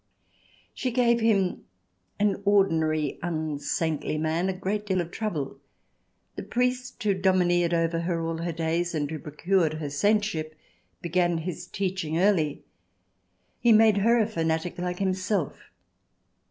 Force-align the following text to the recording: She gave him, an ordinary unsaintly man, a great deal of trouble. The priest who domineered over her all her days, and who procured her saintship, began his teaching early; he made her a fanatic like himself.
She 0.73 0.89
gave 0.89 1.19
him, 1.19 1.65
an 2.17 2.41
ordinary 2.43 3.19
unsaintly 3.21 4.17
man, 4.17 4.49
a 4.49 4.53
great 4.53 4.83
deal 4.87 4.99
of 4.99 5.11
trouble. 5.11 5.59
The 6.37 6.41
priest 6.41 7.03
who 7.03 7.13
domineered 7.13 7.71
over 7.71 7.99
her 7.99 8.19
all 8.25 8.37
her 8.39 8.51
days, 8.51 8.95
and 8.95 9.11
who 9.11 9.19
procured 9.19 9.75
her 9.75 9.91
saintship, 9.91 10.55
began 11.03 11.37
his 11.37 11.67
teaching 11.67 12.17
early; 12.17 12.63
he 13.59 13.71
made 13.71 13.97
her 13.97 14.17
a 14.17 14.25
fanatic 14.25 14.79
like 14.79 14.97
himself. 14.97 15.69